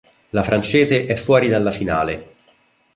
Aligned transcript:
La 0.31 0.41
francese 0.41 1.05
è 1.05 1.15
fuori 1.15 1.47
dalla 1.47 1.69
finale. 1.69 2.33